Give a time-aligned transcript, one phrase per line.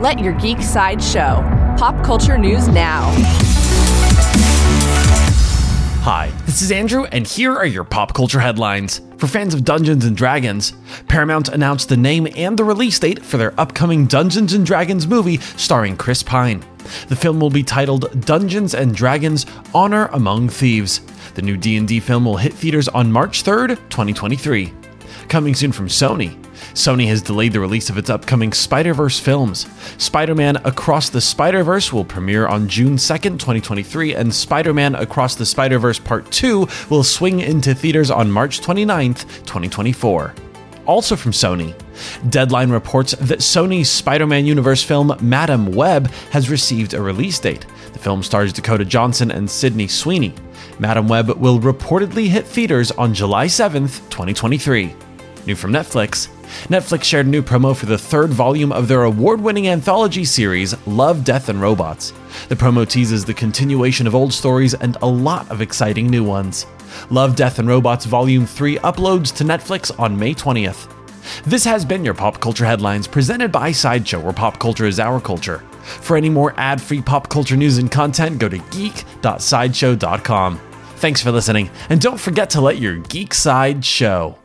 [0.00, 1.42] Let your geek side show.
[1.76, 3.10] Pop culture news now.
[6.02, 9.00] Hi, this is Andrew, and here are your pop culture headlines.
[9.16, 10.72] For fans of Dungeons and Dragons,
[11.08, 15.38] Paramount announced the name and the release date for their upcoming Dungeons and Dragons movie
[15.56, 16.64] starring Chris Pine.
[17.08, 21.00] The film will be titled Dungeons and Dragons: Honor Among Thieves.
[21.34, 24.72] The new D&D film will hit theaters on March 3rd, 2023.
[25.28, 26.40] Coming soon from Sony.
[26.74, 29.66] Sony has delayed the release of its upcoming Spider Verse films.
[29.98, 34.94] Spider Man Across the Spider Verse will premiere on June 2nd, 2023, and Spider Man
[34.94, 40.34] Across the Spider Verse Part 2 will swing into theaters on March 29th, 2024
[40.88, 41.74] also from Sony.
[42.30, 47.66] Deadline reports that Sony's Spider Man Universe film Madame Web has received a release date.
[47.92, 50.34] The film stars Dakota Johnson and Sydney Sweeney.
[50.78, 54.94] Madame Web will reportedly hit theaters on July 7th, 2023.
[55.48, 56.28] New from Netflix.
[56.68, 60.76] Netflix shared a new promo for the third volume of their award winning anthology series,
[60.86, 62.12] Love, Death, and Robots.
[62.50, 66.66] The promo teases the continuation of old stories and a lot of exciting new ones.
[67.10, 70.92] Love, Death, and Robots Volume 3 uploads to Netflix on May 20th.
[71.44, 75.20] This has been your Pop Culture Headlines presented by Sideshow, where pop culture is our
[75.20, 75.60] culture.
[75.82, 80.60] For any more ad free pop culture news and content, go to geek.sideshow.com.
[80.96, 84.36] Thanks for listening, and don't forget to let your geek side show.